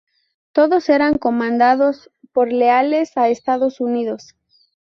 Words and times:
Todos 0.51 0.89
eran 0.89 1.19
comandados 1.19 2.09
por 2.31 2.51
leales 2.51 3.15
a 3.17 3.29
Estados 3.29 3.79
Unidos. 3.79 4.33